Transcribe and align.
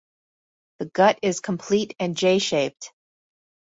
The 0.79 0.87
gut 0.87 1.19
is 1.21 1.41
complete 1.41 1.95
and 1.99 2.17
J-shaped. 2.17 2.91